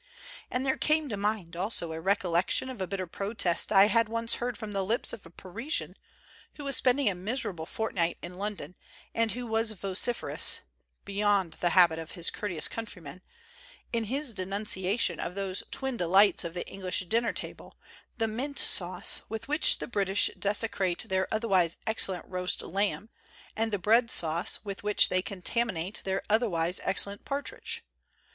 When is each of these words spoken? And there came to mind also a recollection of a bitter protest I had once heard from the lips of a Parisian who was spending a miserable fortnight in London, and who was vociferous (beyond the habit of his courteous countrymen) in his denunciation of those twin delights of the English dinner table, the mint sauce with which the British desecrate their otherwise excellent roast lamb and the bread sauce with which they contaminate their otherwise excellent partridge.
And 0.49 0.65
there 0.65 0.77
came 0.79 1.09
to 1.09 1.15
mind 1.15 1.55
also 1.55 1.91
a 1.91 2.01
recollection 2.01 2.71
of 2.71 2.81
a 2.81 2.87
bitter 2.87 3.05
protest 3.05 3.71
I 3.71 3.85
had 3.85 4.09
once 4.09 4.33
heard 4.41 4.57
from 4.57 4.71
the 4.71 4.83
lips 4.83 5.13
of 5.13 5.27
a 5.27 5.29
Parisian 5.29 5.95
who 6.55 6.63
was 6.63 6.75
spending 6.75 7.07
a 7.07 7.13
miserable 7.13 7.67
fortnight 7.67 8.17
in 8.23 8.39
London, 8.39 8.73
and 9.13 9.33
who 9.33 9.45
was 9.45 9.73
vociferous 9.73 10.61
(beyond 11.05 11.53
the 11.61 11.69
habit 11.77 11.99
of 11.99 12.13
his 12.13 12.31
courteous 12.31 12.67
countrymen) 12.67 13.21
in 13.93 14.05
his 14.05 14.33
denunciation 14.33 15.19
of 15.19 15.35
those 15.35 15.61
twin 15.69 15.97
delights 15.97 16.43
of 16.43 16.55
the 16.55 16.67
English 16.67 17.01
dinner 17.01 17.31
table, 17.31 17.77
the 18.17 18.27
mint 18.27 18.57
sauce 18.57 19.21
with 19.29 19.47
which 19.47 19.77
the 19.77 19.85
British 19.87 20.31
desecrate 20.39 21.03
their 21.09 21.27
otherwise 21.31 21.77
excellent 21.85 22.25
roast 22.27 22.63
lamb 22.63 23.09
and 23.55 23.71
the 23.71 23.77
bread 23.77 24.09
sauce 24.09 24.57
with 24.65 24.81
which 24.81 25.09
they 25.09 25.21
contaminate 25.21 26.01
their 26.05 26.23
otherwise 26.27 26.81
excellent 26.85 27.23
partridge. 27.23 27.83